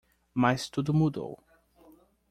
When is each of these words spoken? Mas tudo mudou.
Mas 0.33 0.67
tudo 0.67 0.95
mudou. 0.95 1.37